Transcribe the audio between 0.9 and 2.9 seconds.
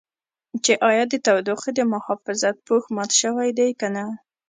د تودوخې د محافظت پوښ